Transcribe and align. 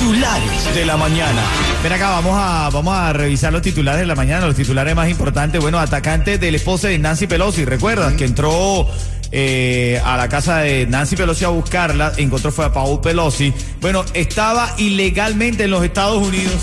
Titulares 0.00 0.74
de 0.74 0.86
la 0.86 0.96
mañana. 0.96 1.42
Ven 1.82 1.92
acá, 1.92 2.08
vamos 2.08 2.32
a, 2.34 2.70
vamos 2.72 2.94
a 2.96 3.12
revisar 3.12 3.52
los 3.52 3.60
titulares 3.60 4.00
de 4.00 4.06
la 4.06 4.14
mañana, 4.14 4.46
los 4.46 4.56
titulares 4.56 4.96
más 4.96 5.10
importantes. 5.10 5.60
Bueno, 5.60 5.78
atacante 5.78 6.38
del 6.38 6.54
esposo 6.54 6.86
de 6.86 6.96
Nancy 6.98 7.26
Pelosi, 7.26 7.66
¿recuerdas? 7.66 8.14
Que 8.14 8.24
entró 8.24 8.88
eh, 9.30 10.00
a 10.02 10.16
la 10.16 10.26
casa 10.30 10.60
de 10.60 10.86
Nancy 10.86 11.16
Pelosi 11.16 11.44
a 11.44 11.48
buscarla, 11.48 12.14
encontró 12.16 12.50
fue 12.50 12.64
a 12.64 12.72
Paul 12.72 13.02
Pelosi. 13.02 13.52
Bueno, 13.82 14.06
estaba 14.14 14.74
ilegalmente 14.78 15.64
en 15.64 15.70
los 15.70 15.84
Estados 15.84 16.26
Unidos. 16.26 16.62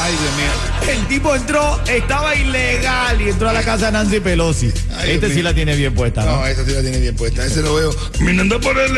Ay, 0.00 0.12
Dios 0.12 0.34
mío. 0.36 0.94
El 0.94 1.06
tipo 1.08 1.34
entró, 1.34 1.78
estaba 1.86 2.34
ilegal 2.34 3.20
y 3.20 3.28
entró 3.28 3.50
a 3.50 3.52
la 3.52 3.62
casa 3.62 3.86
de 3.86 3.92
Nancy 3.92 4.20
Pelosi. 4.20 4.72
Ay, 4.96 5.10
este 5.10 5.28
sí 5.28 5.34
mío. 5.34 5.44
la 5.44 5.54
tiene 5.54 5.76
bien 5.76 5.94
puesta, 5.94 6.24
¿no? 6.24 6.36
No, 6.36 6.46
esa 6.46 6.64
sí 6.64 6.72
la 6.72 6.80
tiene 6.80 7.00
bien 7.00 7.16
puesta. 7.16 7.44
Ese 7.44 7.60
lo 7.60 7.74
veo. 7.74 7.94
Mirando 8.20 8.58
por 8.62 8.78
el 8.78 8.92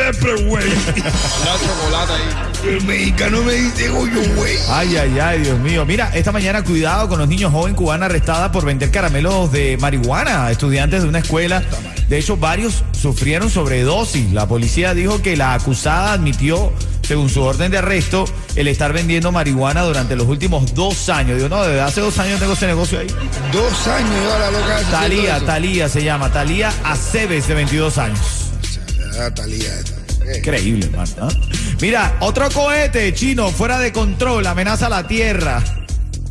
güey. 0.47 0.69
La 1.45 1.59
chocolate 1.59 2.13
ahí. 2.13 2.54
El 2.67 2.83
mexicano 2.85 3.43
me 3.43 3.53
dice 3.53 3.91
goyo, 3.91 4.23
güey. 4.37 4.57
Ay, 4.71 4.97
ay, 4.97 5.19
ay, 5.19 5.41
Dios 5.43 5.59
mío. 5.59 5.85
Mira, 5.85 6.11
esta 6.15 6.33
mañana 6.33 6.65
cuidado 6.65 7.11
con 7.11 7.19
los 7.19 7.29
niños 7.29 7.53
jóvenes 7.53 7.77
cubanos 7.77 8.07
arrestadas 8.07 8.51
por 8.51 8.65
vender 8.65 8.91
caramelos 8.91 9.53
de 9.53 9.77
marihuana 9.79 10.47
a 10.47 10.51
estudiantes 10.51 11.03
de 11.03 11.09
una 11.09 11.19
escuela. 11.19 11.63
De 12.09 12.19
hecho, 12.19 12.39
varios 12.39 12.83
sufrieron 12.93 13.51
sobredosis. 13.51 14.33
La 14.33 14.49
policía 14.49 14.95
dijo 14.95 15.21
que 15.21 15.37
la 15.37 15.53
acusada 15.53 16.15
admitió, 16.15 16.73
según 17.03 17.29
su 17.29 17.43
orden 17.43 17.71
de 17.71 17.79
arresto, 17.79 18.25
el 18.57 18.69
estar 18.69 18.95
vendiendo 18.95 19.31
marihuana 19.31 19.83
durante 19.83 20.17
los 20.17 20.27
últimos 20.27 20.75
dos 20.75 21.11
años. 21.11 21.37
Digo, 21.37 21.51
no, 21.51 21.63
desde 21.65 21.83
hace 21.83 22.01
dos 22.01 22.19
años 22.19 22.41
tengo 22.41 22.55
ese 22.55 22.67
negocio 22.67 22.99
ahí. 22.99 23.09
Dos 23.53 23.87
años 23.89 24.11
lleva 24.11 24.39
la 24.39 24.51
loca. 24.51 24.81
Talía. 24.91 25.41
Talía 25.45 25.89
se 25.91 26.03
llama. 26.03 26.33
Talía 26.33 26.73
Aceves, 26.83 27.47
de 27.47 27.55
22 27.55 27.99
años. 27.99 28.21
Talía 29.35 29.69
Increíble, 30.35 30.89
man. 30.97 31.07
¿ah? 31.21 31.29
Mira, 31.85 32.17
otro 32.21 32.49
cohete 32.51 33.13
chino 33.13 33.51
fuera 33.51 33.79
de 33.79 33.93
control, 33.93 34.47
amenaza 34.47 34.89
la 34.89 35.07
Tierra. 35.07 35.63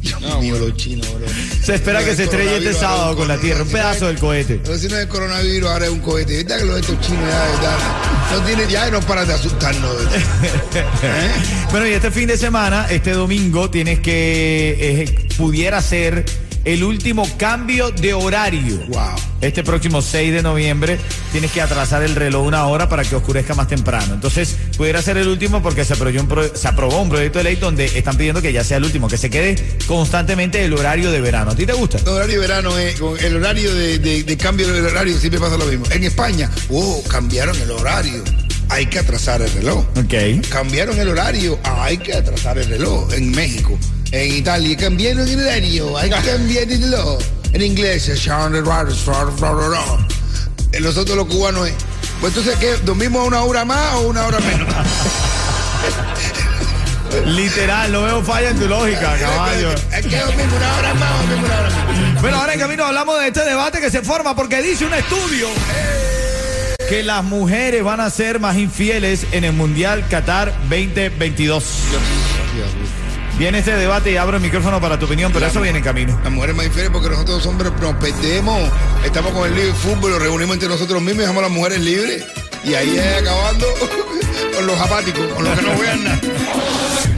Dios 0.02 0.20
mío, 0.40 0.58
los 0.58 0.76
chinos, 0.76 1.08
bro. 1.14 1.28
Se 1.64 1.76
espera 1.76 2.00
No, 2.00 2.08
que 2.08 2.16
se 2.16 2.24
estrelle 2.24 2.58
este 2.58 2.74
sábado 2.74 3.16
con 3.16 3.28
la 3.28 3.38
Tierra, 3.38 3.62
un 3.62 3.70
pedazo 3.70 4.08
del 4.08 4.18
cohete. 4.18 4.62
Pero 4.64 4.76
si 4.80 4.88
no 4.88 4.98
es 4.98 5.06
coronavirus, 5.06 5.70
ahora 5.70 5.86
es 5.86 5.92
un 5.92 6.00
cohete. 6.00 6.38
¿Viste 6.38 6.58
que 6.58 6.66
los 6.66 6.80
estos 6.80 7.00
chinos 7.02 7.24
ya, 7.30 7.62
ya 7.62 8.36
no 8.36 8.44
tienen, 8.44 8.68
ya 8.68 8.90
no 8.90 9.00
paran 9.02 9.28
de 9.28 9.34
asustarnos? 9.36 9.96
¿Eh? 10.02 11.30
Bueno, 11.70 11.86
y 11.88 11.92
este 11.92 12.10
fin 12.10 12.26
de 12.28 12.38
semana, 12.38 12.88
este 12.90 13.12
domingo, 13.12 13.70
tienes 13.70 14.00
que, 14.00 14.76
eh, 14.80 15.28
pudiera 15.38 15.84
ser 15.84 16.26
el 16.66 16.84
último 16.84 17.28
cambio 17.38 17.92
de 17.92 18.14
horario. 18.14 18.78
Wow. 18.88 19.16
Este 19.42 19.64
próximo 19.64 20.02
6 20.02 20.32
de 20.34 20.42
noviembre 20.42 20.98
tienes 21.34 21.52
que 21.52 21.62
atrasar 21.62 22.02
el 22.04 22.16
reloj 22.16 22.46
una 22.48 22.66
hora 22.68 22.88
para 22.88 23.04
que 23.04 23.16
oscurezca 23.16 23.54
más 23.56 23.68
temprano. 23.68 24.14
Entonces, 24.14 24.56
pudiera 24.78 25.02
ser 25.02 25.18
el 25.18 25.28
último 25.28 25.62
porque 25.62 25.84
se 25.84 25.94
aprobó 25.94 26.20
un, 26.22 26.28
pro- 26.28 26.56
se 26.56 26.68
aprobó 26.68 27.02
un 27.02 27.10
proyecto 27.10 27.40
de 27.40 27.44
ley 27.44 27.56
donde 27.58 27.86
están 27.86 28.16
pidiendo 28.16 28.42
que 28.42 28.54
ya 28.54 28.64
sea 28.64 28.78
el 28.78 28.86
último, 28.86 29.10
que 29.10 29.18
se 29.18 29.30
quede 29.30 29.56
constantemente 29.88 30.64
el 30.64 30.74
horario 30.74 31.12
de 31.12 31.20
verano. 31.20 31.52
¿A 31.52 31.56
ti 31.56 31.66
te 31.66 31.74
gusta? 31.74 31.98
El 31.98 32.08
horario 32.08 32.36
de 32.42 32.48
verano, 32.48 32.80
eh, 32.80 32.96
el 33.22 33.36
horario 33.36 33.74
de, 33.76 34.00
de- 34.00 34.24
de 34.24 34.38
cambio 34.38 34.72
del 34.72 34.86
horario 34.86 35.18
siempre 35.18 35.40
pasa 35.42 35.58
lo 35.58 35.66
mismo. 35.66 35.86
En 35.92 36.04
España, 36.06 36.50
oh, 36.70 37.04
cambiaron 37.10 37.60
el 37.62 37.72
horario. 37.72 38.24
Hay 38.70 38.86
que 38.88 38.98
atrasar 39.00 39.42
el 39.42 39.52
reloj. 39.52 39.86
Ok. 39.98 40.48
Cambiaron 40.50 40.98
el 40.98 41.10
horario, 41.10 41.60
hay 41.64 41.98
que 41.98 42.14
atrasar 42.14 42.58
el 42.58 42.68
reloj. 42.68 43.12
En 43.14 43.30
México, 43.32 43.78
en 44.14 44.32
Italia, 44.32 44.78
cambiaron 44.78 45.28
el 45.28 45.40
horario, 45.40 45.98
hay 45.98 46.08
que 46.08 46.22
cambiar 46.22 46.72
el 46.72 46.82
reloj. 46.84 47.20
En 47.52 47.64
inglés. 47.64 48.08
En 50.72 50.84
nosotros 50.84 51.18
los 51.18 51.26
cubanos 51.26 51.68
es. 51.68 51.74
Pues 52.22 52.38
entonces, 52.38 52.56
¿qué? 52.60 52.78
¿Dormimos 52.86 53.28
una 53.28 53.42
hora 53.42 53.66
más 53.66 53.96
o 53.96 54.02
una 54.02 54.28
hora 54.28 54.40
menos? 54.40 54.68
Literal, 57.26 57.92
no 57.92 58.04
veo 58.04 58.24
falla 58.24 58.52
en 58.52 58.60
tu 58.60 58.68
lógica, 58.68 59.18
caballo. 59.20 59.72
Es 59.72 60.06
que 60.06 60.20
dormimos 60.20 60.54
una 60.58 60.78
hora 60.78 60.94
más 60.94 61.12
o 61.12 61.18
dormimos 61.18 61.46
una 61.46 61.60
hora 61.60 61.70
menos. 61.92 62.22
Bueno, 62.22 62.38
ahora 62.38 62.54
en 62.54 62.60
camino 62.60 62.86
hablamos 62.86 63.20
de 63.20 63.28
este 63.28 63.44
debate 63.44 63.82
que 63.82 63.90
se 63.90 64.04
forma 64.04 64.36
porque 64.36 64.62
dice 64.62 64.86
un 64.86 64.94
estudio 64.94 65.48
que 66.88 67.02
las 67.02 67.24
mujeres 67.24 67.84
van 67.84 68.00
a 68.00 68.12
ser 68.12 68.40
más 68.40 68.58
infieles 68.58 69.26
en 69.32 69.44
el 69.44 69.54
Mundial 69.54 70.08
Qatar 70.08 70.54
2022. 70.70 71.64
Viene 73.38 73.60
este 73.60 73.76
debate 73.76 74.12
y 74.12 74.18
abro 74.18 74.38
el 74.38 74.44
micrófono 74.44 74.80
para 74.80 74.98
tu 75.00 75.06
opinión, 75.06 75.32
pero 75.34 75.46
eso 75.48 75.60
viene 75.60 75.80
en 75.80 75.84
camino. 75.84 76.18
Las 76.24 76.32
mujeres 76.32 76.56
más 76.56 76.66
infieles 76.68 76.92
porque 76.92 77.10
nosotros 77.10 77.38
los 77.38 77.46
hombres 77.48 77.72
nos 77.82 77.96
perdemos. 77.96 78.62
Estamos 79.04 79.32
con 79.32 79.48
el 79.50 79.56
libre 79.56 79.74
fútbol, 79.74 80.12
lo 80.12 80.20
reunimos 80.20 80.54
entre 80.54 80.70
nosotros 80.70 81.02
mismos 81.02 81.18
y 81.18 81.20
dejamos 81.22 81.40
a 81.44 81.48
las 81.48 81.52
mujeres 81.52 81.80
libres. 81.80 82.24
Y 82.64 82.76
ahí 82.76 82.96
es 82.96 83.22
acabando 83.22 83.66
con 84.56 84.68
los 84.68 84.80
apáticos, 84.80 85.26
con 85.34 85.44
los 85.44 85.60
que 85.60 85.66
no 85.66 85.78
vean 85.80 86.04
nada. 86.04 86.20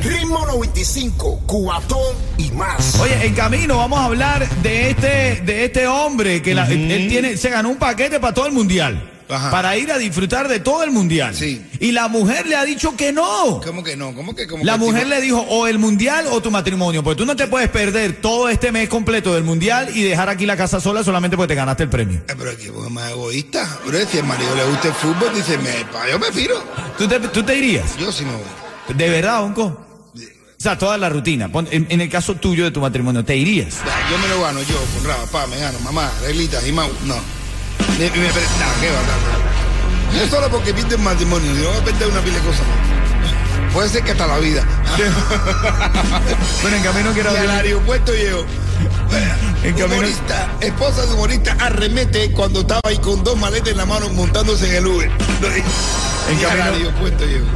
Ritmo 0.03 0.45
95, 0.47 1.41
cuatón 1.45 2.15
y 2.37 2.49
más. 2.51 2.95
Oye, 2.99 3.25
en 3.27 3.33
camino 3.35 3.77
vamos 3.77 3.99
a 3.99 4.05
hablar 4.05 4.47
de 4.63 4.91
este, 4.91 5.41
de 5.45 5.65
este 5.65 5.85
hombre 5.87 6.41
que 6.41 6.55
la- 6.55 6.65
él 6.67 7.07
tiene, 7.09 7.37
se 7.37 7.49
ganó 7.49 7.69
un 7.69 7.77
paquete 7.77 8.19
para 8.19 8.33
todo 8.33 8.47
el 8.47 8.53
mundial. 8.53 9.11
Ajá. 9.27 9.49
Para 9.49 9.75
ir 9.77 9.91
a 9.91 9.97
disfrutar 9.97 10.47
de 10.47 10.59
todo 10.59 10.83
el 10.83 10.91
mundial. 10.91 11.33
Sí. 11.35 11.65
Y 11.79 11.91
la 11.91 12.07
mujer 12.07 12.45
le 12.45 12.55
ha 12.55 12.63
dicho 12.63 12.95
que 12.95 13.11
no. 13.11 13.59
¿Cómo 13.65 13.83
que 13.83 13.95
no? 13.97 14.13
¿Cómo 14.13 14.35
que 14.35 14.45
cómo 14.47 14.63
La 14.63 14.73
que 14.73 14.79
mujer 14.79 15.03
tipo- 15.05 15.09
le 15.15 15.21
dijo 15.21 15.39
o 15.49 15.65
el 15.67 15.79
mundial 15.79 16.27
o 16.29 16.41
tu 16.41 16.51
matrimonio, 16.51 17.03
porque 17.03 17.17
tú 17.17 17.25
no 17.25 17.35
te 17.35 17.47
puedes 17.47 17.69
perder 17.69 18.21
todo 18.21 18.49
este 18.49 18.71
mes 18.71 18.87
completo 18.89 19.33
del 19.33 19.43
mundial 19.43 19.89
y 19.95 20.03
dejar 20.03 20.29
aquí 20.29 20.45
la 20.45 20.55
casa 20.55 20.79
sola 20.79 21.03
solamente 21.03 21.35
porque 21.37 21.49
te 21.53 21.55
ganaste 21.55 21.83
el 21.83 21.89
premio. 21.89 22.19
Eh, 22.27 22.33
pero 22.37 22.51
aquí 22.51 22.65
es 22.65 22.91
más 22.91 23.11
egoísta. 23.11 23.79
Pero 23.85 24.07
si 24.07 24.17
al 24.19 24.25
marido 24.25 24.55
le 24.55 24.63
gusta 24.65 24.87
el 24.89 24.93
fútbol, 24.93 25.33
dice, 25.33 25.57
me, 25.57 25.71
pa, 25.91 26.07
yo 26.09 26.19
me 26.19 26.31
piro. 26.31 26.63
¿Tú 26.97 27.07
te, 27.07 27.19
tú 27.19 27.41
te 27.43 27.55
irías? 27.57 27.97
Yo 27.97 28.11
sí 28.11 28.23
me 28.25 28.31
voy. 28.33 28.95
¿De 28.95 29.09
verdad, 29.09 29.43
Onco? 29.43 29.63
O 30.15 30.61
sea, 30.65 30.77
toda 30.77 30.97
la 30.97 31.09
rutina. 31.09 31.49
En, 31.71 31.87
en 31.89 32.01
el 32.01 32.09
caso 32.09 32.35
tuyo 32.35 32.63
de 32.63 32.71
tu 32.71 32.79
matrimonio, 32.79 33.25
¿te 33.25 33.35
irías? 33.35 33.75
Yo 34.11 34.17
me 34.19 34.27
lo 34.27 34.41
gano, 34.41 34.61
yo, 34.63 34.75
con 34.95 35.03
raba, 35.03 35.25
pa, 35.25 35.45
me 35.47 35.57
gano, 35.57 35.79
mamá, 35.81 36.11
reglitas 36.21 36.65
y 36.67 36.71
mau. 36.71 36.89
No. 37.05 37.15
Me, 37.99 38.09
me, 38.09 38.17
me- 38.17 38.27
no, 38.27 38.31
qué 38.81 38.89
va, 38.91 40.19
no. 40.21 40.29
Solo 40.29 40.49
porque 40.49 40.69
el 40.71 40.97
matrimonio, 40.99 41.51
voy 41.69 41.77
a 41.81 41.83
perder 41.83 42.07
una 42.09 42.21
pila 42.21 42.35
de 42.37 42.41
cosas 42.43 42.61
más. 42.67 43.73
Puede 43.73 43.89
ser 43.89 44.03
que 44.03 44.11
hasta 44.11 44.27
la 44.27 44.37
vida. 44.39 44.63
Bueno, 46.61 46.77
en 46.77 46.83
camino 46.83 47.11
quiero 47.13 47.31
Y 47.31 47.35
al 47.35 47.41
hablar. 47.41 47.65
aeropuerto 47.65 48.13
llego. 48.13 48.45
En 49.63 49.73
camino- 49.73 49.95
Humorista, 49.97 50.49
esposa 50.61 51.05
de 51.05 51.13
humorista 51.13 51.55
arremete 51.59 52.31
cuando 52.31 52.61
estaba 52.61 52.81
ahí 52.85 52.97
con 52.97 53.23
dos 53.23 53.37
maletas 53.37 53.69
en 53.69 53.77
la 53.77 53.85
mano 53.85 54.09
montándose 54.09 54.67
en 54.69 54.75
el 54.75 54.87
Uber. 54.87 55.09
En 56.29 56.37
camino-. 56.39 56.91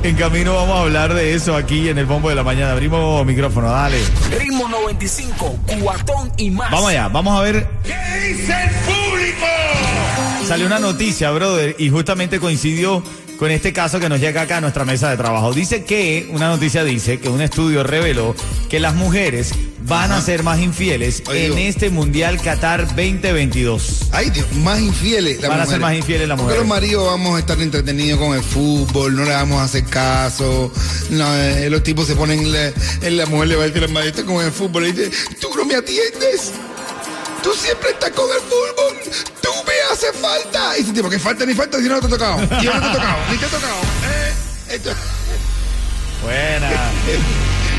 En 0.03 0.15
camino 0.15 0.55
vamos 0.55 0.77
a 0.77 0.81
hablar 0.81 1.13
de 1.13 1.33
eso 1.33 1.55
aquí 1.55 1.89
en 1.89 1.97
el 1.97 2.05
bombo 2.05 2.29
de 2.29 2.35
la 2.35 2.43
mañana. 2.43 2.71
Abrimos 2.73 3.25
micrófono, 3.25 3.71
dale. 3.71 3.99
Ritmo 4.37 4.67
95, 4.69 5.57
cuatón 5.81 6.31
y 6.37 6.51
más. 6.51 6.69
Vamos 6.71 6.89
allá, 6.89 7.07
vamos 7.07 7.39
a 7.39 7.41
ver. 7.41 7.67
¿Qué 7.83 8.19
dice 8.27 8.53
el 8.63 8.69
público? 8.85 9.45
Salió 10.49 10.65
una 10.65 10.79
noticia, 10.79 11.29
brother, 11.29 11.75
y 11.77 11.91
justamente 11.91 12.39
coincidió 12.39 13.03
con 13.37 13.51
este 13.51 13.71
caso 13.71 13.99
que 13.99 14.09
nos 14.09 14.19
llega 14.19 14.41
acá 14.41 14.57
a 14.57 14.61
nuestra 14.61 14.83
mesa 14.83 15.11
de 15.11 15.15
trabajo. 15.15 15.53
Dice 15.53 15.83
que, 15.83 16.27
una 16.31 16.47
noticia 16.47 16.83
dice 16.83 17.19
que 17.19 17.29
un 17.29 17.39
estudio 17.39 17.83
reveló 17.83 18.33
que 18.67 18.79
las 18.79 18.95
mujeres 18.95 19.51
van 19.83 20.11
a 20.11 20.19
ser 20.19 20.41
más 20.41 20.59
infieles 20.59 21.21
en 21.31 21.53
Dios. 21.53 21.57
este 21.59 21.91
Mundial 21.91 22.41
Qatar 22.41 22.87
2022. 22.87 24.07
Ay, 24.11 24.31
Dios, 24.31 24.51
más 24.53 24.79
infieles. 24.79 25.39
las 25.39 25.51
Van 25.51 25.59
a 25.59 25.67
ser 25.67 25.79
más 25.79 25.93
infieles 25.93 26.27
las 26.27 26.39
mujeres. 26.39 26.61
los 26.61 26.67
maridos 26.67 27.05
vamos 27.05 27.35
a 27.35 27.39
estar 27.39 27.61
entretenidos 27.61 28.19
con 28.19 28.35
el 28.35 28.41
fútbol, 28.41 29.15
no 29.15 29.25
le 29.25 29.31
vamos 29.33 29.59
a 29.59 29.65
hacer 29.65 29.83
caso. 29.83 30.73
No, 31.11 31.31
eh, 31.35 31.69
los 31.69 31.83
tipos 31.83 32.07
se 32.07 32.15
ponen, 32.15 32.51
la, 32.51 32.69
eh, 32.69 33.11
la 33.11 33.27
mujer 33.27 33.49
le 33.49 33.55
va 33.55 33.65
a 33.65 33.67
decir 33.67 33.83
al 33.83 33.91
marido 33.91 34.25
con 34.25 34.43
el 34.43 34.51
fútbol 34.51 34.87
y 34.87 34.93
dice, 34.93 35.11
tú 35.39 35.49
no 35.55 35.63
me 35.63 35.75
atiendes. 35.75 36.53
Tú 37.41 37.49
siempre 37.53 37.89
estás 37.91 38.11
con 38.11 38.25
el 38.29 38.39
fútbol, 38.41 39.13
tú 39.41 39.49
me 39.65 39.93
haces 39.93 40.11
falta. 40.21 40.77
Y 40.77 40.81
ese 40.81 40.93
tipo, 40.93 41.09
que 41.09 41.19
falta 41.19 41.45
ni 41.45 41.53
falta 41.53 41.77
si 41.77 41.83
no 41.89 41.99
te 41.99 42.07
he 42.07 42.09
tocado. 42.09 42.39
Yo 42.61 42.73
no 42.73 42.81
te 42.81 42.87
he 42.87 42.93
tocado, 42.93 43.17
ni 43.31 43.37
te 43.37 43.45
he 43.45 43.49
tocado. 43.49 43.75
Eh, 44.05 44.33
esto- 44.75 44.91
Buena. 46.23 46.69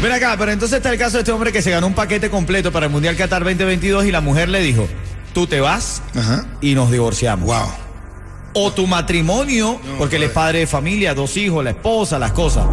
Ven 0.03 0.13
acá, 0.13 0.35
pero 0.39 0.51
entonces 0.53 0.79
está 0.79 0.91
el 0.93 0.99
caso 0.99 1.19
de 1.19 1.21
este 1.21 1.33
hombre 1.33 1.53
que 1.53 1.61
se 1.61 1.71
ganó 1.71 1.87
un 1.87 1.95
paquete 1.95 2.31
completo 2.31 2.73
para 2.73 2.87
el 2.87 2.93
Mundial 2.93 3.17
Qatar 3.17 3.45
2022 3.45 4.07
y 4.07 4.11
la 4.11 4.21
mujer 4.23 4.49
le 4.49 4.61
dijo, 4.61 4.89
tú 5.35 5.47
te 5.47 5.61
vas 5.61 6.01
Ajá. 6.17 6.47
y 6.63 6.75
nos 6.75 6.91
divorciamos. 6.91 7.45
Wow. 7.47 7.71
O 8.55 8.73
tu 8.73 8.87
matrimonio, 8.87 9.79
porque 9.99 10.17
él 10.17 10.25
es 10.25 10.31
padre 10.31 10.61
de 10.61 10.67
familia, 10.67 11.15
dos 11.15 11.37
hijos, 11.37 11.63
la 11.63 11.71
esposa, 11.71 12.19
las 12.19 12.33
cosas. 12.33 12.67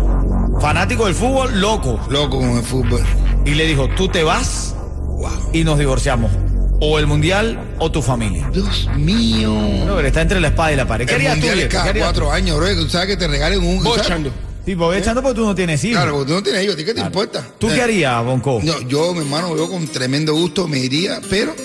Fanático 0.62 1.06
del 1.06 1.14
fútbol, 1.16 1.60
loco. 1.60 2.00
Loco 2.10 2.40
con 2.40 2.58
el 2.58 2.64
fútbol. 2.64 3.04
Y 3.46 3.52
le 3.52 3.66
dijo, 3.68 3.88
tú 3.90 4.08
te 4.08 4.24
vas 4.24 4.74
Wow. 5.18 5.50
y 5.54 5.64
nos 5.64 5.78
divorciamos. 5.78 6.32
O 6.80 7.00
el 7.00 7.08
Mundial 7.08 7.76
o 7.80 7.92
tu 7.92 8.02
familia. 8.02 8.50
Dios 8.54 8.88
mío. 8.98 9.52
No, 9.86 9.96
pero 9.96 10.08
está 10.08 10.22
entre 10.22 10.40
la 10.40 10.50
espada 10.50 10.74
y 10.74 10.76
la 10.76 10.88
pared. 10.88 11.08
¿Qué 11.08 11.16
El 11.16 11.28
harías 11.28 11.40
tú, 11.40 11.48
cada 11.72 11.86
harías 11.90 12.06
cuatro 12.06 12.32
años, 12.32 12.58
bro. 12.58 12.76
Tú 12.76 12.90
sabes 12.90 13.08
que 13.08 13.18
te 13.18 13.28
regalen 13.28 13.64
un. 13.64 13.84
¿sabes? 13.84 14.02
echando. 14.04 14.32
Sí, 14.66 14.76
voy 14.76 14.98
echando 14.98 15.22
porque 15.24 15.36
tú 15.40 15.46
no 15.46 15.56
tienes 15.56 15.84
hijos. 15.86 15.96
Claro, 15.98 16.14
porque 16.18 16.28
tú 16.28 16.34
no 16.36 16.44
tienes 16.44 16.64
hijos, 16.64 16.76
¿a 16.76 16.78
ti 16.78 16.86
qué 16.86 16.94
te 16.94 17.00
importa? 17.02 17.44
¿Tú 17.58 17.70
Eh, 17.70 17.74
qué 17.76 17.82
harías, 17.82 18.24
Bonco? 18.24 18.60
No, 18.64 18.82
yo, 18.82 19.14
mi 19.14 19.20
hermano, 19.22 19.56
yo 19.56 19.70
con 19.70 19.88
tremendo 19.88 20.34
gusto 20.34 20.68
me 20.68 20.78
iría, 20.80 21.22
pero 21.30 21.56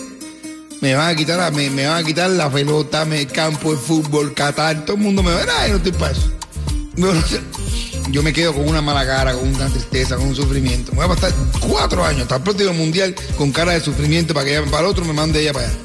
me 0.81 0.95
van 0.95 1.09
a 1.11 1.17
quitar, 1.17 1.37
la- 1.39 1.51
me, 1.51 1.69
me 1.69 1.87
van 1.87 2.03
a 2.03 2.07
quitar 2.07 2.31
la 2.31 2.49
pelota, 2.49 3.05
me, 3.05 3.27
campo 3.27 3.73
de 3.73 3.79
fútbol, 3.79 4.33
Qatar, 4.35 4.85
todo 4.85 4.97
el 4.97 5.03
mundo 5.03 5.23
me 5.25 5.35
verá 5.35 5.67
y 5.67 5.73
no 5.73 5.77
estoy 5.79 5.93
para 5.93 6.13
eso. 6.13 6.31
No, 6.97 7.13
no 7.13 7.21
sé. 7.23 7.41
Yo 8.11 8.23
me 8.23 8.33
quedo 8.33 8.53
con 8.53 8.69
una 8.69 8.83
mala 8.83 9.07
cara, 9.07 9.33
con 9.35 9.49
una 9.55 9.69
tristeza, 9.69 10.17
con 10.17 10.27
un 10.29 10.35
sufrimiento. 10.37 10.93
Me 10.93 10.99
voy 10.99 11.07
a 11.07 11.09
pasar 11.15 11.33
cuatro 11.67 12.05
años 12.05 12.23
hasta 12.23 12.37
el 12.37 12.43
próximo 12.43 12.73
mundial 12.75 13.15
con 13.39 13.53
cara 13.53 13.73
de 13.73 13.81
sufrimiento 13.81 14.35
para 14.35 14.47
que 14.47 14.57
ella, 14.59 14.67
para 14.71 14.81
el 14.81 14.87
otro 14.87 15.05
me 15.05 15.13
mande 15.13 15.41
ella 15.41 15.53
para 15.53 15.67
allá. 15.69 15.77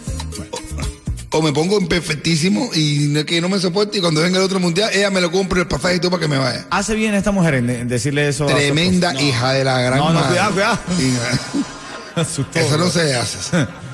O, 1.31 1.37
o 1.37 1.41
me 1.41 1.53
pongo 1.53 1.77
en 1.77 1.87
perfectísimo 1.87 2.69
y 2.73 3.23
que 3.25 3.39
no 3.39 3.47
me 3.49 3.59
soporte 3.59 3.99
y 3.99 4.01
cuando 4.01 4.21
venga 4.21 4.37
el 4.39 4.43
otro 4.43 4.59
mundial 4.59 4.89
ella 4.93 5.09
me 5.11 5.21
lo 5.21 5.31
compre 5.31 5.61
el 5.61 5.67
pasaje 5.67 5.95
y 5.95 5.99
todo 5.99 6.11
para 6.11 6.21
que 6.21 6.27
me 6.27 6.37
vaya. 6.37 6.65
Hace 6.69 6.95
bien 6.95 7.13
esta 7.13 7.31
mujer 7.31 7.53
en, 7.55 7.69
en 7.69 7.87
decirle 7.87 8.27
eso. 8.27 8.45
a 8.45 8.47
Tremenda 8.47 9.13
hija 9.21 9.53
de 9.53 9.63
la 9.63 9.79
gran 9.81 9.99
No, 9.99 10.07
no, 10.11 10.19
madre. 10.19 10.27
cuidado, 10.29 10.53
cuidado. 10.53 10.79
Asustó, 12.15 12.59
Eso 12.59 12.71
no 12.71 12.85
bro. 12.85 12.89
se 12.91 13.15
hace. 13.15 13.37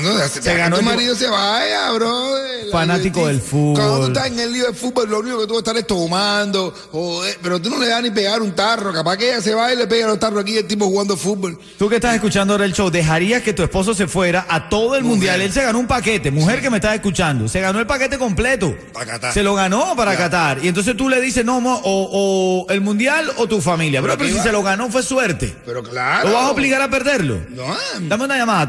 No, 0.00 0.18
se, 0.28 0.42
Se 0.42 0.54
ganó 0.56 0.76
tu 0.78 0.82
marido 0.82 1.14
se 1.14 1.28
vaya, 1.28 1.90
bro. 1.92 2.34
Fanático 2.72 3.26
del 3.26 3.40
fútbol. 3.40 3.74
Cuando 3.74 4.00
tú 4.00 4.06
estás 4.08 4.26
en 4.26 4.40
el 4.40 4.52
lío 4.52 4.66
del 4.66 4.74
fútbol, 4.74 5.08
lo 5.08 5.20
único 5.20 5.40
que 5.40 5.46
tú 5.46 5.54
vas 5.54 5.58
a 5.58 5.60
estar 5.60 5.76
es 5.76 5.86
tomando, 5.86 6.74
joder, 6.90 7.38
pero 7.42 7.60
tú 7.60 7.70
no 7.70 7.78
le 7.78 7.88
das 7.88 8.02
ni 8.02 8.10
pegar 8.10 8.42
un 8.42 8.52
tarro. 8.54 8.92
Capaz 8.92 9.16
que 9.16 9.28
ella 9.32 9.40
se 9.40 9.54
va 9.54 9.72
y 9.72 9.76
le 9.76 9.86
pega 9.86 10.06
los 10.06 10.18
tarros 10.18 10.40
aquí 10.42 10.56
el 10.56 10.66
tipo 10.66 10.86
jugando 10.86 11.16
fútbol. 11.16 11.58
Tú 11.78 11.88
que 11.88 11.96
estás 11.96 12.14
escuchando 12.14 12.54
ahora 12.54 12.64
el 12.64 12.72
show, 12.72 12.90
¿dejarías 12.90 13.42
que 13.42 13.52
tu 13.52 13.62
esposo 13.62 13.94
se 13.94 14.06
fuera 14.06 14.46
a 14.48 14.68
todo 14.68 14.96
el 14.96 15.04
mundial? 15.04 15.40
Él 15.40 15.52
se 15.52 15.62
ganó 15.62 15.78
un 15.78 15.86
paquete, 15.86 16.30
mujer 16.30 16.60
que 16.60 16.70
me 16.70 16.76
estás 16.78 16.94
escuchando, 16.94 17.48
se 17.48 17.60
ganó 17.60 17.78
el 17.80 17.86
paquete 17.86 18.18
completo. 18.18 18.74
Para 18.92 19.06
Qatar. 19.06 19.32
Se 19.32 19.42
lo 19.42 19.54
ganó 19.54 19.94
para 19.96 20.12
Ya. 20.12 20.18
Qatar. 20.18 20.64
Y 20.64 20.68
entonces 20.68 20.96
tú 20.96 21.08
le 21.08 21.20
dices, 21.20 21.44
no, 21.44 21.60
mo, 21.60 21.80
o, 21.84 22.66
o 22.66 22.72
el 22.72 22.80
mundial 22.80 23.30
o 23.36 23.46
tu 23.46 23.60
familia. 23.60 24.02
Pero, 24.02 24.16
Pero 24.18 24.30
si 24.36 24.40
se 24.40 24.52
lo 24.52 24.62
ganó 24.62 24.90
fue 24.90 25.02
suerte. 25.02 25.56
Pero 25.64 25.82
claro. 25.82 26.28
¿Lo 26.28 26.34
vas 26.34 26.44
a 26.44 26.50
obligar 26.50 26.80
a 26.82 26.90
perderlo? 26.90 27.38
No, 27.50 27.64
Dame 28.02 28.24
una 28.24 28.36
llamada, 28.36 28.68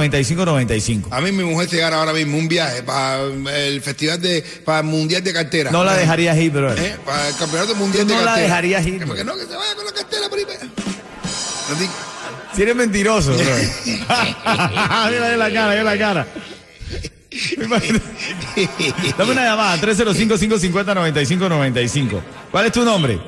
305-550-9595. 0.00 1.02
a 1.10 1.20
mí 1.20 1.32
mi 1.32 1.44
mujer 1.44 1.68
se 1.68 1.76
gana 1.78 1.96
ahora 1.98 2.12
mismo 2.12 2.38
un 2.38 2.48
viaje 2.48 2.82
para 2.82 3.22
el 3.22 3.80
festival 3.82 4.20
de, 4.20 4.42
para 4.64 4.80
el 4.80 4.84
mundial 4.86 5.22
de 5.22 5.32
cartera. 5.32 5.70
No 5.70 5.84
la 5.84 5.94
dejarías 5.96 6.36
ir, 6.38 6.50
bro. 6.52 6.72
¿Eh? 6.74 6.96
Para 7.04 7.28
el 7.28 7.36
campeonato 7.36 7.74
mundial 7.74 8.02
Tú 8.04 8.08
de 8.08 8.14
no 8.14 8.20
la 8.20 8.26
cartera. 8.26 8.46
dejarías 8.48 8.86
ir, 8.86 9.06
¿Por 9.06 9.16
qué 9.16 9.24
no? 9.24 9.34
Que 9.34 9.46
se 9.46 9.56
vaya 9.56 9.74
con 9.74 9.84
la 9.84 9.92
cartera 9.92 10.28
primero. 10.30 10.60
Si 12.54 12.62
eres 12.62 12.76
mentiroso, 12.76 13.34
bro. 13.34 13.44
mira, 15.10 15.36
la 15.36 15.52
cara, 15.52 15.70
mira 15.70 15.82
la 15.84 15.98
cara. 15.98 16.26
Dame 19.18 19.32
una 19.32 19.44
llamada, 19.44 19.76
305-550-9595. 19.82 22.20
¿Cuál 22.50 22.66
es 22.66 22.72
tu 22.72 22.82
nombre? 22.84 23.18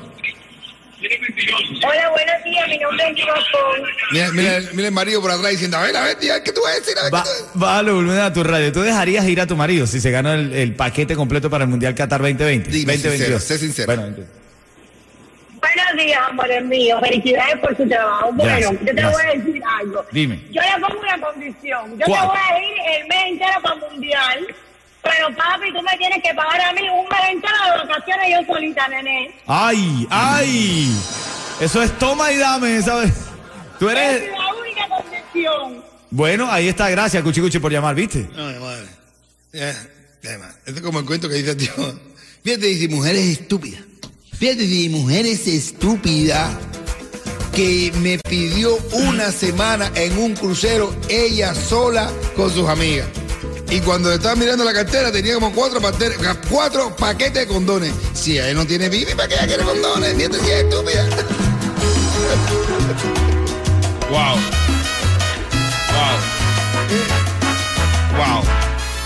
Hola, 1.85 2.09
buenos 2.09 2.43
días. 2.43 2.67
Mi 2.67 2.77
nombre 2.77 3.09
es 3.09 3.15
Girocón. 3.15 3.89
Mira, 4.11 4.31
mira, 4.31 4.59
mira 4.73 4.87
el 4.89 4.93
marido 4.93 5.21
por 5.21 5.31
atrás 5.31 5.51
diciendo, 5.51 5.77
a 5.77 5.81
ver, 5.83 5.95
a 5.95 6.03
ver, 6.03 6.15
tía, 6.19 6.43
¿qué 6.43 6.51
tú 6.51 6.61
vas 6.61 6.73
a 6.73 6.79
decir? 6.79 6.97
A 6.97 7.03
ver, 7.03 7.13
Va, 7.13 7.23
¿qué 7.23 7.29
tú 7.29 7.29
vas 7.29 7.39
a 7.39 7.43
decir? 7.43 7.59
bájalo 7.61 7.95
volumen 7.95 8.19
a 8.19 8.33
tu 8.33 8.43
radio. 8.43 8.71
¿Tú 8.73 8.81
dejarías 8.81 9.25
ir 9.27 9.39
a 9.41 9.47
tu 9.47 9.55
marido 9.55 9.87
si 9.87 9.99
se 9.99 10.11
gana 10.11 10.33
el, 10.33 10.53
el 10.53 10.75
paquete 10.75 11.15
completo 11.15 11.49
para 11.49 11.63
el 11.63 11.69
Mundial 11.69 11.95
Qatar 11.95 12.21
2020? 12.21 12.69
Dime 12.69 12.93
2022. 12.93 13.17
sincero, 13.17 13.39
sé 13.39 13.57
sincero. 13.57 13.85
Bueno, 13.87 14.05
entonces, 14.07 14.33
Buenos 15.61 16.05
días, 16.05 16.21
amores 16.29 16.65
míos. 16.65 16.99
Felicidades 17.01 17.57
por 17.59 17.75
su 17.77 17.87
trabajo. 17.87 18.31
Bueno, 18.33 18.51
Gracias, 18.51 18.71
yo 18.71 18.85
te 18.85 18.93
gracias. 18.93 19.11
voy 19.13 19.21
a 19.31 19.43
decir 19.45 19.61
algo. 19.79 20.05
Dime. 20.11 20.39
Yo 20.51 20.61
le 20.61 20.81
pongo 20.87 20.99
una 21.01 21.19
condición. 21.21 21.97
Yo 21.99 22.05
¿Cuál? 22.05 22.21
te 22.21 22.27
voy 22.27 22.37
a 22.37 22.59
ir 22.63 23.01
el 23.01 23.07
mes 23.07 23.19
entero 23.27 23.61
para 23.61 23.75
el 23.75 23.81
mundial. 23.91 24.47
Pero 25.01 25.27
papi, 25.35 25.71
tú 25.73 25.81
me 25.81 25.97
tienes 25.97 26.21
que 26.23 26.33
pagar 26.33 26.61
a 26.61 26.73
mí 26.73 26.81
un 26.89 27.07
mes 27.07 27.19
entero 27.29 27.53
de 27.65 27.87
vacaciones 27.87 28.27
yo 28.31 28.53
solita, 28.53 28.87
nene. 28.89 29.31
¡Ay! 29.47 30.07
¡Ay! 30.09 30.91
Eso 31.59 31.81
es 31.81 31.97
toma 31.99 32.31
y 32.31 32.37
dame, 32.37 32.81
¿sabes? 32.81 33.11
Tú 33.79 33.89
Esa 33.89 34.05
eres. 34.11 34.23
es 34.23 34.29
la 34.31 34.55
única 34.61 34.87
condición. 34.89 35.83
Bueno, 36.11 36.51
ahí 36.51 36.67
está. 36.67 36.89
Gracias, 36.89 37.21
Cuchi 37.23 37.41
Cuchi, 37.41 37.59
por 37.59 37.71
llamar, 37.71 37.95
¿viste? 37.95 38.29
No, 38.35 38.47
mi 38.47 38.59
madre. 38.59 38.87
Ya, 39.53 39.73
ya. 40.23 40.55
Esto 40.65 40.79
es 40.79 40.81
como 40.81 40.99
el 40.99 41.05
cuento 41.05 41.27
que 41.29 41.35
dice 41.35 41.51
el 41.51 41.57
tío. 41.57 41.71
Fíjate, 42.43 42.65
dice, 42.67 42.87
mujer 42.87 43.15
es 43.15 43.39
estúpida. 43.39 43.77
Fíjate, 44.37 44.61
dice, 44.63 44.89
mujer 44.89 45.25
es 45.25 45.47
estúpida 45.47 46.49
que 47.53 47.91
me 47.97 48.17
pidió 48.19 48.77
una 48.93 49.31
semana 49.31 49.91
en 49.95 50.17
un 50.17 50.35
crucero 50.35 50.95
ella 51.09 51.53
sola 51.53 52.09
con 52.35 52.49
sus 52.53 52.67
amigas. 52.69 53.07
Y 53.69 53.81
cuando 53.81 54.11
estaba 54.11 54.35
mirando 54.35 54.63
la 54.63 54.73
cartera 54.73 55.11
tenía 55.11 55.35
como 55.35 55.53
cuatro 55.53 55.79
paquetes 56.95 57.33
de 57.33 57.47
condones. 57.47 57.93
Si 58.13 58.39
ella 58.39 58.53
no 58.53 58.65
tiene 58.65 58.89
bibi, 58.89 59.13
¿para 59.13 59.27
qué 59.27 59.35
ella 59.35 59.47
quiere 59.47 59.63
condones? 59.63 60.15
Fíjate, 60.15 60.39
si 60.39 60.49
es 60.49 60.63
estúpida. 60.63 61.09
Wow. 64.09 64.35
Wow. 68.17 68.43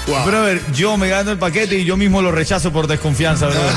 Wow. 0.08 0.26
Brother, 0.26 0.62
yo 0.74 0.98
me 0.98 1.08
gano 1.08 1.32
el 1.32 1.38
paquete 1.38 1.76
y 1.76 1.86
yo 1.86 1.96
mismo 1.96 2.22
lo 2.22 2.32
rechazo 2.32 2.72
por 2.72 2.88
desconfianza, 2.88 3.48
brother. 3.48 3.72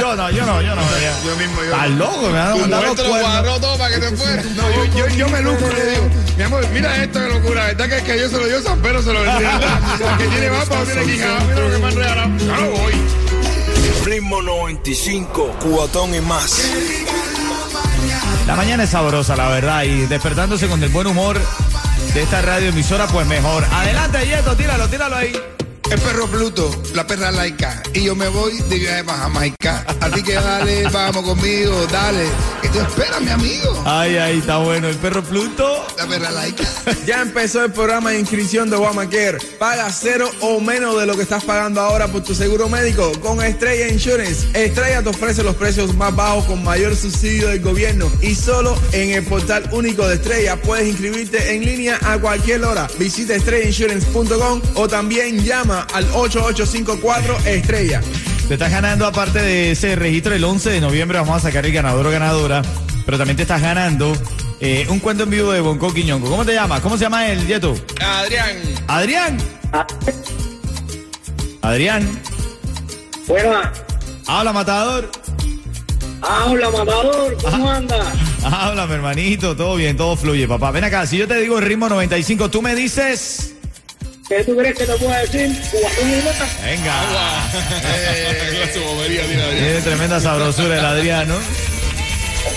yo 0.00 0.16
no, 0.16 0.30
yo 0.30 0.46
no, 0.46 0.62
yo 0.62 0.74
no. 0.74 0.82
ya. 1.00 1.14
Yo 1.24 1.36
mismo, 1.36 1.56
yo. 1.62 1.72
Estás 1.72 1.90
loco, 1.90 2.22
me 2.28 2.32
van 2.32 2.52
a 2.52 2.56
mandar 2.56 2.84
los 2.84 3.00
cuernos. 3.00 3.60
todo 3.60 3.78
para 3.78 3.94
que 3.94 4.00
te 4.00 4.16
fueras. 4.16 4.44
No, 4.46 4.70
yo, 4.70 4.84
yo, 4.96 5.08
yo 5.08 5.28
me 5.28 5.42
lucro 5.42 5.70
y 5.70 5.74
le 5.74 5.90
digo, 5.90 6.10
mi 6.36 6.42
amor, 6.42 6.66
mira 6.72 7.02
esto 7.02 7.18
de 7.18 7.28
locura, 7.28 7.66
¿verdad 7.66 7.88
que, 7.88 8.02
que 8.02 8.18
yo 8.18 8.28
se 8.28 8.38
lo 8.38 8.46
dio 8.46 8.62
San 8.62 8.80
Pedro, 8.80 9.02
se 9.02 9.12
lo 9.12 9.20
vendría? 9.20 9.60
El 10.10 10.18
que 10.18 10.26
tiene 10.28 10.50
mapa 10.50 10.84
tiene 10.84 11.04
quijada, 11.04 11.40
mira 11.40 11.60
lo 11.60 11.70
que 11.70 11.78
me 11.78 11.86
han 11.86 11.96
regalado. 11.96 12.30
Yo 12.38 12.56
no 12.56 12.70
voy. 12.70 12.92
Ritmo 14.04 14.42
95, 14.42 15.56
cuatón 15.60 16.14
y 16.14 16.20
más. 16.20 16.60
La 18.46 18.56
mañana 18.56 18.82
es 18.82 18.90
sabrosa, 18.90 19.36
la 19.36 19.48
verdad, 19.48 19.84
y 19.84 20.06
despertándose 20.06 20.68
con 20.68 20.82
el 20.82 20.88
buen 20.90 21.06
humor 21.06 21.40
de 22.12 22.22
esta 22.22 22.42
radio 22.42 22.68
emisora, 22.68 23.06
pues 23.06 23.26
mejor. 23.26 23.64
Adelante, 23.70 24.26
Yeto, 24.26 24.56
tíralo, 24.56 24.88
tíralo 24.88 25.16
ahí. 25.16 25.32
El 25.92 26.00
perro 26.00 26.26
Pluto, 26.26 26.70
la 26.94 27.06
perra 27.06 27.30
laica, 27.30 27.82
y 27.92 28.04
yo 28.04 28.16
me 28.16 28.26
voy 28.28 28.58
de 28.70 28.78
viaje 28.78 29.04
para 29.04 29.18
Jamaica. 29.18 29.84
Así 30.00 30.22
que 30.22 30.32
dale, 30.32 30.84
vamos 30.88 31.22
conmigo, 31.22 31.86
dale. 31.92 32.24
Que 32.62 32.70
te 32.70 32.78
espera, 32.78 33.20
mi 33.20 33.28
amigo. 33.30 33.82
Ay, 33.84 34.16
ay, 34.16 34.38
está 34.38 34.56
bueno. 34.56 34.88
El 34.88 34.96
perro 34.96 35.22
Pluto. 35.22 35.86
La 35.98 36.06
perra 36.06 36.30
laica. 36.30 36.64
Ya 37.06 37.20
empezó 37.20 37.62
el 37.62 37.72
programa 37.72 38.10
de 38.10 38.20
inscripción 38.20 38.70
de 38.70 38.76
Obamacare. 38.76 39.38
Paga 39.58 39.90
cero 39.92 40.30
o 40.40 40.60
menos 40.60 40.98
de 40.98 41.04
lo 41.04 41.14
que 41.14 41.22
estás 41.22 41.44
pagando 41.44 41.82
ahora 41.82 42.08
por 42.08 42.22
tu 42.22 42.34
seguro 42.34 42.70
médico 42.70 43.12
con 43.20 43.42
Estrella 43.42 43.88
Insurance. 43.88 44.48
Estrella 44.54 45.02
te 45.02 45.10
ofrece 45.10 45.42
los 45.42 45.56
precios 45.56 45.94
más 45.94 46.14
bajos 46.16 46.46
con 46.46 46.64
mayor 46.64 46.96
subsidio 46.96 47.48
del 47.48 47.60
gobierno 47.60 48.10
y 48.22 48.34
solo 48.34 48.78
en 48.92 49.10
el 49.10 49.24
portal 49.24 49.68
único 49.72 50.08
de 50.08 50.14
Estrella 50.14 50.56
puedes 50.56 50.88
inscribirte 50.88 51.54
en 51.54 51.66
línea 51.66 51.98
a 52.02 52.18
cualquier 52.18 52.64
hora. 52.64 52.88
Visita 52.98 53.34
estrellainsurance.com 53.34 54.62
o 54.74 54.88
también 54.88 55.44
llama 55.44 55.81
al 55.94 56.04
8854 56.12 57.38
Estrella. 57.46 58.00
Te 58.48 58.54
estás 58.54 58.70
ganando, 58.70 59.06
aparte 59.06 59.40
de 59.40 59.70
ese 59.72 59.96
registro, 59.96 60.34
el 60.34 60.44
11 60.44 60.70
de 60.70 60.80
noviembre 60.80 61.18
vamos 61.18 61.36
a 61.36 61.40
sacar 61.40 61.64
el 61.64 61.72
ganador 61.72 62.06
o 62.06 62.10
ganadora. 62.10 62.62
Pero 63.04 63.18
también 63.18 63.36
te 63.36 63.42
estás 63.42 63.60
ganando 63.62 64.12
eh, 64.60 64.86
un 64.88 64.98
cuento 65.00 65.24
en 65.24 65.30
vivo 65.30 65.52
de 65.52 65.60
Bonco 65.60 65.92
Quiñongo. 65.92 66.28
¿Cómo 66.28 66.44
te 66.44 66.54
llamas? 66.54 66.80
¿Cómo 66.80 66.96
se 66.96 67.04
llama 67.04 67.28
el 67.28 67.46
Yeto? 67.46 67.74
Adrián. 68.00 68.56
Adrián. 68.88 69.38
Adrián. 71.62 72.08
Bueno, 73.26 73.52
Habla, 74.26 74.52
matador. 74.52 75.10
habla, 76.20 76.70
matador, 76.70 77.36
¿cómo 77.42 77.70
anda? 77.70 78.12
Háblame, 78.44 78.94
hermanito. 78.94 79.56
Todo 79.56 79.76
bien, 79.76 79.96
todo 79.96 80.16
fluye, 80.16 80.46
papá. 80.48 80.70
Ven 80.72 80.84
acá. 80.84 81.06
Si 81.06 81.16
yo 81.16 81.26
te 81.28 81.40
digo 81.40 81.58
el 81.58 81.64
ritmo 81.64 81.88
95, 81.88 82.50
tú 82.50 82.60
me 82.62 82.74
dices. 82.74 83.54
¿Qué 84.32 84.44
tú 84.44 84.56
crees 84.56 84.78
que 84.78 84.86
te 84.86 84.94
puedo 84.94 85.10
decir? 85.10 85.60
Cubatón 85.70 86.08
y 86.08 86.22
más. 86.22 86.62
Venga. 86.64 86.94
Bobería 88.94 89.26
tiene 89.26 89.42
Adrián. 89.42 89.64
Tiene 89.64 89.80
tremenda 89.82 90.20
sabrosura 90.20 90.78
el 90.78 90.84
Adriano. 90.86 91.34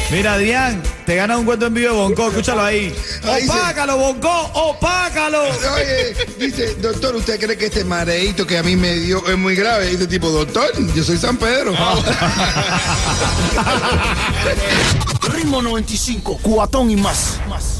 Mira, 0.10 0.36
Adrián, 0.36 0.82
te 1.05 1.17
ganas 1.17 1.38
un 1.38 1.44
cuento 1.44 1.65
en 1.65 1.74
vivo 1.74 1.88
de 1.94 2.00
Bonco, 2.00 2.29
escúchalo 2.29 2.63
ahí. 2.63 2.96
¡Opácalo, 3.44 3.98
Bonco! 3.98 4.51
¡Opácalo! 4.53 5.44
Oye, 5.44 6.15
dice, 6.39 6.75
doctor, 6.75 7.13
¿usted 7.17 7.38
cree 7.41 7.58
que 7.58 7.65
este 7.65 7.84
mareíto 7.84 8.48
que 8.48 8.58
a 8.58 8.63
mí 8.63 8.77
me 8.77 8.94
dio 8.94 9.27
es 9.27 9.38
muy 9.38 9.58
grave? 9.58 9.88
Dice 9.88 10.08
tipo, 10.08 10.29
doctor, 10.29 10.72
yo 10.96 11.03
soy 11.03 11.17
San 11.17 11.36
Pedro. 11.36 11.74
Ritmo 15.34 15.62
95, 15.62 16.39
cuatón 16.41 16.89
y 16.89 16.96
más. 16.96 17.38
más. 17.50 17.75